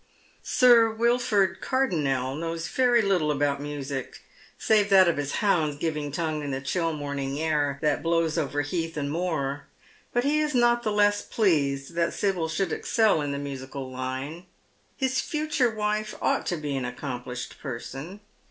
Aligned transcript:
Sir 0.41 0.89
Wilford 0.89 1.61
Cardonnel 1.61 2.33
knows 2.35 2.67
very 2.67 3.03
little 3.03 3.29
about 3.31 3.61
music, 3.61 4.21
save 4.57 4.89
that 4.89 5.07
of 5.07 5.17
his 5.17 5.33
hounds 5.45 5.75
giving 5.77 6.11
tongue 6.11 6.41
in 6.41 6.49
the 6.49 6.59
chill 6.59 6.91
morning 6.91 7.39
air 7.39 7.77
that 7.83 8.01
blows 8.01 8.35
over 8.35 8.63
heath 8.63 8.97
and 8.97 9.11
moor, 9.11 9.67
but 10.11 10.23
he 10.23 10.39
is 10.39 10.55
not 10.55 10.81
the 10.81 10.91
less 10.91 11.21
pleased 11.21 11.93
that 11.93 12.15
Sibyl 12.15 12.47
should 12.49 12.71
excel 12.71 13.21
in 13.21 13.31
the 13.31 13.37
musical 13.37 13.91
line. 13.91 14.47
His 14.97 15.21
future 15.21 15.69
wife 15.69 16.15
ought 16.19 16.47
to 16.47 16.57
be 16.57 16.75
an 16.75 16.85
accomplished 16.85 17.59
person. 17.61 18.21